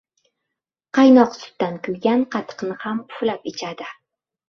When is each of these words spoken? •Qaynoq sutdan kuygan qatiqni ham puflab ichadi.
•Qaynoq 0.99 1.37
sutdan 1.43 1.77
kuygan 1.89 2.25
qatiqni 2.39 2.81
ham 2.83 3.07
puflab 3.15 3.51
ichadi. 3.57 3.93